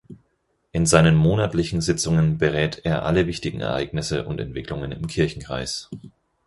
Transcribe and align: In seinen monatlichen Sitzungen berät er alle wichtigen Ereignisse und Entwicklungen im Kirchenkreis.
In 0.71 0.87
seinen 0.87 1.15
monatlichen 1.15 1.79
Sitzungen 1.79 2.39
berät 2.39 2.81
er 2.85 3.05
alle 3.05 3.27
wichtigen 3.27 3.61
Ereignisse 3.61 4.25
und 4.25 4.39
Entwicklungen 4.39 4.91
im 4.91 5.05
Kirchenkreis. 5.05 5.91